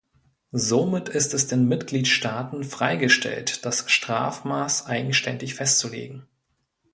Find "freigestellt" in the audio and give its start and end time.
2.63-3.63